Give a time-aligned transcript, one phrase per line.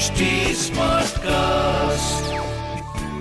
[0.00, 0.26] HD
[1.18, 2.32] cast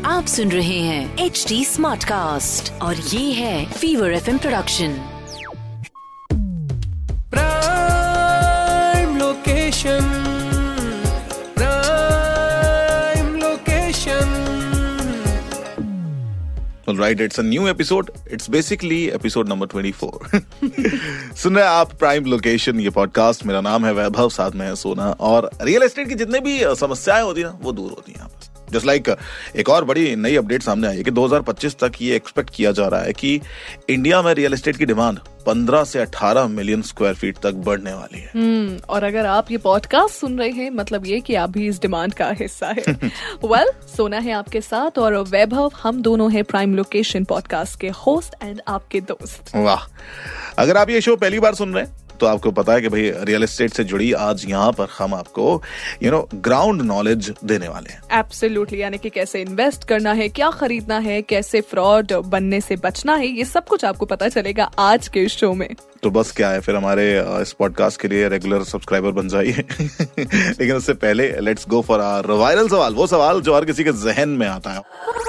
[0.05, 4.93] आप सुन रहे हैं एच डी स्मार्ट कास्ट और ये है Fever F production
[7.31, 10.28] prime location.
[16.99, 21.37] All it's new episode it's basically episode number twenty four 24.
[21.37, 25.11] सुन रहे आप प्राइम लोकेशन ये पॉडकास्ट मेरा नाम है वैभव, साथ में है सोना.
[25.11, 28.28] और रियल एस्टेट की जितने भी समस्याएँ होती है ना वो दूर होती हैं.
[28.71, 29.15] जस्ट लाइक
[29.55, 32.87] एक और बड़ी नई अपडेट सामने आई है कि 2025 तक ये एक्सपेक्ट किया जा
[32.87, 33.41] रहा है कि
[33.89, 38.19] इंडिया में रियल एस्टेट की डिमांड 15 से 18 मिलियन स्क्वायर फीट तक बढ़ने वाली
[38.19, 41.67] है। हम्म, और अगर आप ये पॉडकास्ट सुन रहे हैं मतलब ये कि आप भी
[41.67, 43.09] इस डिमांड का हिस्सा है। वेल
[43.45, 48.43] well, सोना है आपके साथ और वैभव हम दोनों हैं प्राइम लोकेशन पॉडकास्ट के होस्ट
[48.43, 49.87] एंड आपके दोस्त। वाह।
[50.57, 53.11] अगर आप ये शो पहली बार सुन रहे हैं तो आपको पता है कि भाई
[53.23, 55.61] रियल एस्टेट से जुड़ी आज यहाँ पर हम आपको
[56.03, 60.49] यू नो ग्राउंड नॉलेज देने वाले हैं। एब्सोल्युटली यानी कि कैसे इन्वेस्ट करना है क्या
[60.51, 65.07] खरीदना है कैसे फ्रॉड बनने से बचना है ये सब कुछ आपको पता चलेगा आज
[65.07, 65.69] के शो में।
[66.03, 67.05] तो बस क्या है फिर हमारे
[67.41, 69.51] इस पॉडकास्ट के लिए रेगुलर सब्सक्राइबर बन जाइए।
[70.59, 73.91] लेकिन उससे पहले let's go for our viral सवाल। वो सवाल जो हर किसी के
[73.91, 74.79] जहन में आता है।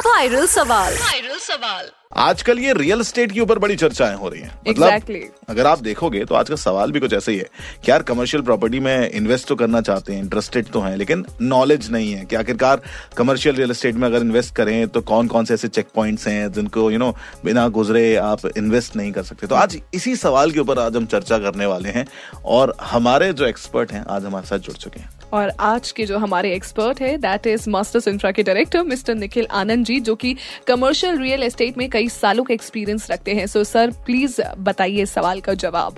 [0.07, 4.61] वायरल सवाल। वायरल सवाल। आजकल ये रियल स्टेट के ऊपर बड़ी चर्चाएँ हो रही हैं।
[4.65, 5.21] Exactly.
[5.49, 7.49] अगर आप देखोगे तो आज का सवाल भी कुछ ऐसे ही है
[7.85, 11.91] कि यार कमर्शियल प्रॉपर्टी में इन्वेस्ट तो करना चाहते हैं इंटरेस्टेड तो हैं लेकिन नॉलेज
[11.91, 12.81] नहीं है कि आखिरकार
[13.17, 16.53] कमर्शियल रियल एस्टेट में अगर इन्वेस्ट करें तो कौन कौन से ऐसे चेक पॉइंट्स हैं
[16.53, 20.61] जिनको यू नो बिना गुजरे आप इन्वेस्ट नहीं कर सकते। तो आज इसी सवाल के
[20.61, 22.07] ऊपर आज हम चर्चा करने वाले हैं
[22.45, 26.19] और हमारे जो एक्सपर्ट हैं आज हमारे साथ जुड़ चुके हैं। और आज के जो
[26.19, 30.37] हमारे एक्सपर्ट है दैट इज़ मास्टर्स इंफ्रा के डायरेक्टर मिस्टर निखिल आनंद जी, जो कि
[30.69, 35.41] कमर्शियल रियल एस्टेट में कई सालों का एक्सपीरियंस रखते हैं। सो सर प्लीज़ बताइए सवाल
[35.41, 35.95] का जवाब।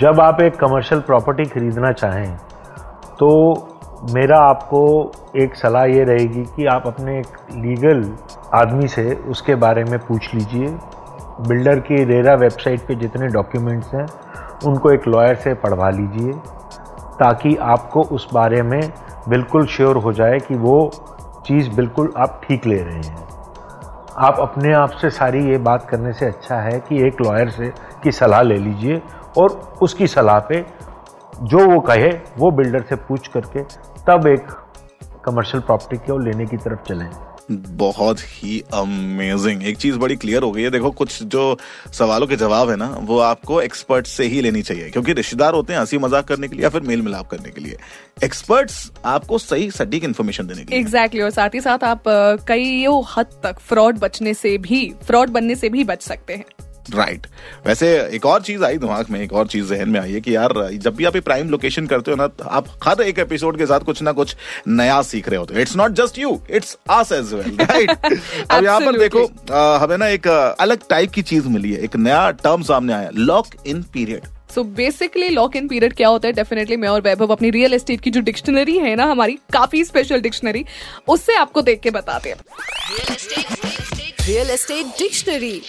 [0.00, 2.36] जब आप एक कमर्शियल प्रॉपर्टी खरीदना चाहें
[3.14, 3.30] तो
[4.14, 4.80] मेरा आपको
[5.42, 8.02] एक सलाह ये रहेगी कि आप अपने एक लीगल
[8.54, 10.66] आदमी से उसके बारे में पूछ लीजिए।
[11.48, 14.06] बिल्डर की रेरा वेबसाइट पे जितने डॉक्यूमेंट्स हैं,
[14.66, 16.32] उनको एक लॉयर से पढ़वा लीजिए।
[17.20, 18.80] ताकि आपको उस बारे में
[19.28, 20.90] बिल्कुल श्योर हो जाए कि वो
[21.46, 23.22] चीज़ बिल्कुल आप ठीक ले रहे हैं।
[24.18, 27.72] आप अपने आप से सारी ये बात करने से अच्छा है कि एक लॉयर से
[28.02, 29.00] की सलाह ले लीजिए
[29.38, 30.64] और उसकी सलाह पे
[31.42, 32.08] जो वो कहे,
[32.38, 33.62] वो बिल्डर से पूछ करके
[34.06, 34.50] तब एक
[35.24, 37.08] कमर्शियल प्रॉपर्टी को लेने की तरफ़ चलें।
[37.50, 41.56] बहुत ही अमेजिंग एक चीज़ बड़ी क्लियर हो गई है। देखो कुछ जो
[41.92, 45.72] सवालों के जवाब है ना वो आपको एक्सपर्ट से ही लेनी चाहिए क्योंकि रिश्तेदार होते
[45.72, 47.76] हैं हँसी मज़ाक करने के लिए या फिर मेल मिलाप करने के लिए।
[48.24, 52.02] एक्सपर्ट्स आपको सही सटीक इन्फॉर्मेशन देने के लिए। एग्जैक्टली exactly, और साथ ही साथ आप
[52.48, 56.44] कई हद तक फ्रॉड बचने से भी फ्रॉड बनने से भी बच सकते हैं।
[56.90, 57.26] राइट
[57.66, 60.34] वैसे एक और चीज़ आई दिमाग में एक और चीज़ जहन में आई है कि
[60.36, 63.66] यार जब भी आप प्राइम लोकेशन करते हो ना तो आप हर एक एपिसोड के
[63.66, 64.34] साथ कुछ ना कुछ
[64.68, 67.90] नया सीख रहे होते हो। It's not just you it's us as well right
[68.50, 69.24] अब यहाँ पर देखो
[69.76, 70.26] हमें ना एक
[70.60, 74.62] अलग टाइप की चीज़ मिली है एक नया टर्म सामने आया lock in period so
[74.64, 76.32] basically lock in period क्या होता है?
[76.32, 80.20] डेफिनेटली मैं और वैभव अपनी रियल एस्टेट की जो डिक्शनरी है ना हमारी काफ़ी स्पेशल
[80.20, 80.64] डिक्शनरी
[81.08, 82.36] उससे आपको देख के बताते हैं।
[84.20, 85.60] Real estate dictionary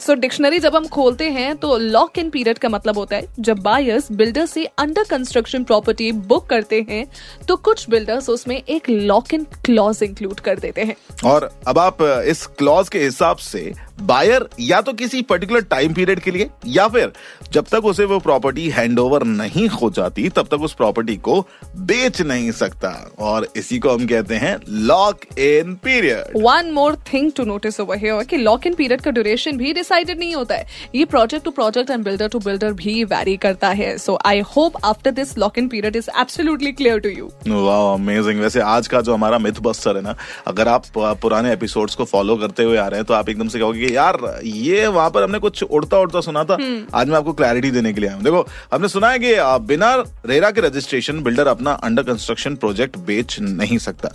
[0.00, 3.58] so dictionary जब हम खोलते हैं तो लॉक इन पीरियड का मतलब होता है जब
[3.58, 7.04] बायर्स बिल्डर से अंडर कंस्ट्रक्शन प्रॉपर्टी बुक करते हैं
[7.48, 12.02] तो कुछ बिल्डर्स उसमें एक लॉक इन क्लॉज इंक्लूड कर देते हैं। और अब आप
[12.26, 13.72] इस क्लॉज के हिसाब से
[14.02, 17.12] बायर या तो किसी पर्टिकुलर टाइम पीरियड के लिए या फिर
[17.52, 21.40] जब तक उसे वो प्रॉपर्टी हैंडओवर नहीं हो जाती तब तक उस प्रॉपर्टी को
[21.76, 22.90] बेच नहीं सकता।
[23.20, 27.98] और इसी को हम कहते हैं lock in period one more thing to notice over
[27.98, 31.50] here कि लॉक इन पीरियड का ड्यूरेशन भी डिसाइडेड नहीं होता है। ये project to
[31.50, 35.58] project and builder to builder भी वैरी करता है। So I hope after this lock
[35.58, 39.60] in period is absolutely clear to you वाह अमेजिंग वैसे आज का जो हमारा मिथ
[39.62, 40.14] बस्टर है ना
[40.46, 43.58] अगर आप पुराने एपिसोड्स को फॉलो करते हुए आ रहे हैं तो आप एकदम से
[43.58, 46.58] कहोगे कि यार ये वहाँ पर हमने कुछ उड़ता उड़ता सुना था।
[46.94, 49.34] आज मैं आपको क्लैरिटी देने के लिए आया हूँ। देखो हमने सुना है कि
[49.66, 49.94] बिना
[50.26, 54.08] रेरा के रजिस्ट्रेशन बिल्डर अपना अंडर कंस्ट्रक्शन प्रोजेक्ट बेच नहीं सकता।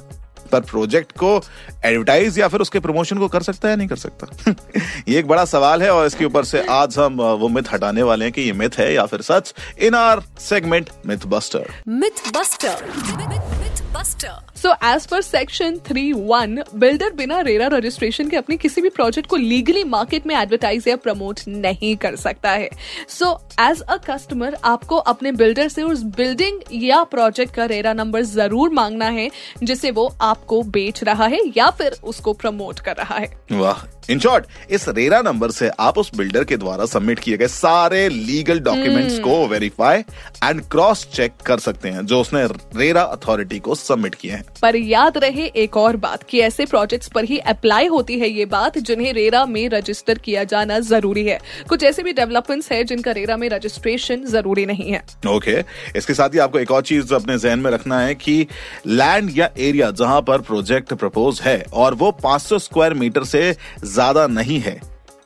[0.52, 1.42] पर प्रोजेक्ट को
[1.86, 4.52] एडवर्टाइज या फिर उसके प्रमोशन को कर सकता है नहीं कर सकता?
[5.08, 8.26] ये एक बड़ा सवाल है और इसके ऊपर से आज हम वो मिथ हटाने वाले
[8.26, 13.55] हैं कि ये मिथ है या फिर सच। In our segment myth buster myth buster
[13.96, 18.82] myth buster so as per section three one builder बिना रेरा रजिस्ट्रेशन के अपने किसी
[18.82, 22.70] भी प्रोजेक्ट को लीगली मार्केट में एडवर्टाइज या प्रमोट नहीं कर सकता है।
[23.10, 28.22] सो एज अ कस्टमर आपको अपने बिल्डर से उस बिल्डिंग या प्रोजेक्ट का रेरा नंबर
[28.22, 29.30] ज़रूर मांगना है
[29.64, 34.20] जिसे वो आपको बेच रहा है या फिर उसको प्रमोट कर रहा है। वाह इन
[34.20, 38.60] शॉर्ट इस रेरा नंबर से आप उस बिल्डर के द्वारा सबमिट किए गए सारे लीगल
[38.60, 39.98] डॉक्यूमेंट्स को वेरीफाई
[40.44, 42.46] एंड क्रॉस चेक कर सकते हैं जो उसने
[42.80, 47.10] रेरा अथॉरिटी को सबमिट किए हैं। पर याद रहे एक और बात कि ऐसे प्रोजेक्ट्स
[47.10, 51.40] पर ही अप्लाई होती है ये बात जिन्हें रेरा में रजिस्टर किया जाना ज़रूरी है।
[51.70, 55.96] कुछ ऐसे भी डेवलपमेंट्स है जिनका रेरा में रजिस्ट्रेशन ज़रूरी नहीं है। Okay okay.
[55.96, 58.48] इसके साथ ही आपको एक और चीज़ अपने जहन में रखना है कि
[58.88, 63.56] लैंड या एरिया जहाँ पर प्रोजेक्ट प्रपोज है और वो 500 स्क्वायर मीटर से
[63.96, 64.80] ज़्यादा नहीं है,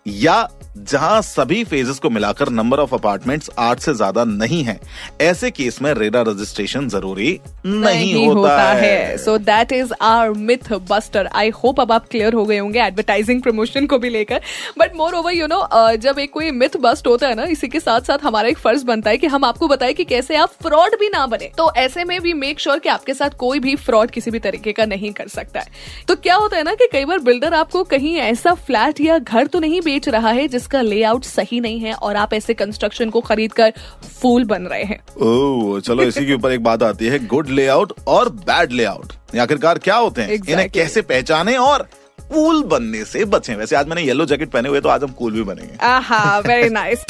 [0.07, 0.47] या
[0.79, 4.79] जहाँ सभी फेजेस को मिलाकर नंबर ऑफ़ अपार्टमेंट्स आठ से ज़्यादा नहीं है,
[5.21, 11.29] ऐसे केस में रेरा रजिस्ट्रेशन ज़रूरी नहीं, होता, है। So that is our myth buster
[11.35, 14.41] I hope अब आप क्लियर हो गए होंगे एडवर्टाइजिंग प्रमोशन को भी लेकर।
[14.79, 15.67] But moreover you know
[15.97, 18.85] जब एक कोई मिथ बस्ट होता है ना इसी के साथ साथ हमारा एक फ़र्ज़
[18.85, 22.03] बनता है कि हम आपको बताएँ कि कैसे आप फ्रॉड भी ना बने। तो ऐसे
[22.03, 24.85] में भी मेक श्योर sure कि आपके साथ कोई भी फ्रॉड किसी भी तरीके का
[24.85, 25.67] नहीं कर सकता है।
[26.07, 29.47] तो क्या होता है ना कि कई बार बिल्डर आपको कहीं ऐसा फ्लैट या घर
[29.47, 33.21] तो नहीं बेच रहा है जिसका लेआउट सही नहीं है और आप ऐसे कंस्ट्रक्शन को
[33.21, 33.73] खरीद कर
[34.21, 37.93] फूल बन रहे हैं। ओह चलो इसी के ऊपर एक बात आती है। गुड लेआउट
[38.17, 40.51] और बैड लेआउट आखिरकार क्या होते हैं Exactly.
[40.53, 41.87] इन्हें कैसे पहचाने और
[42.33, 45.33] कूल बनने से बचें वैसे आज मैंने येलो जैकेट पहने हुए तो आज हम कूल
[45.33, 47.05] भी बनेंगे आहा very nice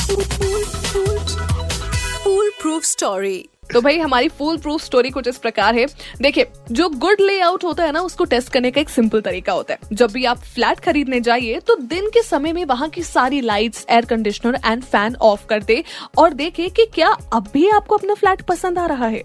[2.23, 3.37] cool proof story
[3.73, 5.85] तो भाई हमारी फुल प्रूफ स्टोरी कुछ इस प्रकार है।
[6.21, 9.73] देखिए जो गुड लेआउट होता है ना उसको टेस्ट करने का एक सिंपल तरीका होता
[9.73, 13.41] है। जब भी आप फ्लैट खरीदने जाइए तो दिन के समय में वहाँ की सारी
[13.41, 15.83] lights air conditioner and fan off कर दे
[16.17, 19.23] और देखे कि क्या अब भी आपको अपना फ्लैट पसंद आ रहा है।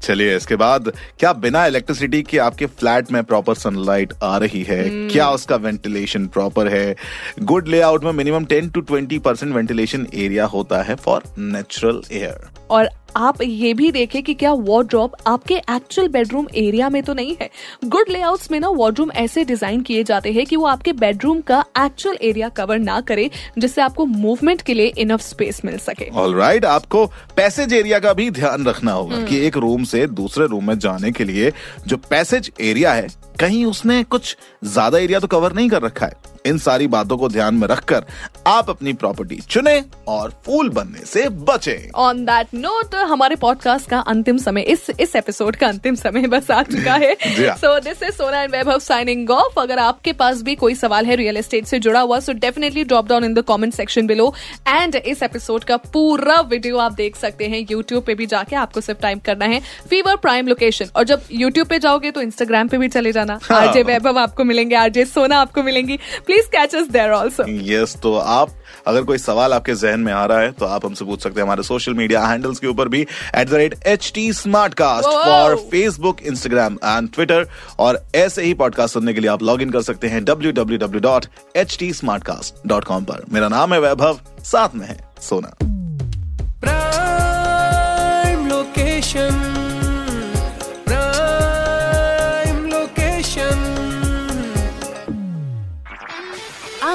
[0.00, 4.82] चलिए इसके बाद क्या बिना इलेक्ट्रिसिटी के आपके फ्लैट में प्रॉपर सनलाइट आ रही है?
[5.08, 6.96] क्या उसका वेंटिलेशन प्रॉपर है?
[7.40, 12.48] गुड लेआउट में minimum ten to 20 percent ventilation area होता है फॉर नेचुरल एयर
[12.70, 17.34] और आप ये भी देखें कि क्या वार्डरोब आपके एक्चुअल बेडरूम एरिया में तो नहीं
[17.40, 17.48] है।
[17.84, 21.64] गुड लेआउट्स में ना वार्डरूम ऐसे डिज़ाइन किए जाते हैं कि वो आपके बेडरूम का
[21.78, 23.28] एक्चुअल एरिया कवर ना करे
[23.58, 27.06] जिससे आपको मूवमेंट के लिए इनफ स्पेस मिल सके। ऑल राइट आपको
[27.36, 31.12] पैसेज एरिया का भी ध्यान रखना होगा कि एक रूम से दूसरे रूम में जाने
[31.12, 31.52] के लिए
[31.86, 33.08] जो पैसेज एरिया है
[33.40, 37.28] कहीं उसने कुछ ज़्यादा एरिया तो कवर नहीं कर रखा है। इन सारी बातों को
[37.28, 38.04] ध्यान में रखकर
[38.46, 43.98] आप अपनी प्रॉपर्टी चुने और फूल बनने से बचे। ऑन दैट नोट हमारे पॉडकास्ट का
[43.98, 47.12] अंतिम समय इस इस एपिसोड का अंतिम समय बस आ चुका है।
[47.48, 51.06] हाँ। So this is Sona and Vaibhav signing off अगर आपके पास भी कोई सवाल
[51.06, 54.34] है रियल एस्टेट से जुड़ा हुआ so definitely drop down in the comment section below
[54.68, 58.80] and इस एपिसोड का पूरा वीडियो आप देख सकते हैं। यूट्यूब पे भी जाके आपको
[58.80, 59.60] सिर्फ़ टाइम करना है।
[59.90, 63.66] फीवर प्राइम लोकेशन और जब यूट्यूब पे जाओगे तो इंस्टाग्राम पे भी चले जाना। हाँ।
[63.66, 65.98] आरजे वैभव आपको मिलेंगे। आरजे सोना आपको मिलेंगी।
[66.30, 68.50] Please catch us there also yes तो आप
[68.86, 71.46] अगर कोई सवाल आपके जहन में आ रहा है तो आप हमसे पूछ सकते हैं
[71.46, 73.00] हमारे सोशल मीडिया हैंडल्स के ऊपर भी
[73.34, 74.32] at the rate H T
[74.74, 75.08] Smartcast.
[75.08, 77.46] For Facebook Instagram and Twitter
[77.78, 80.78] और ऐसे ही पॉडकास्ट सुनने के लिए आप लॉग इन कर सकते हैं W W
[80.78, 81.92] W dot H T
[82.24, 85.56] Smartcast dot com पर। मेरा नाम है वैभव साथ में है सोना।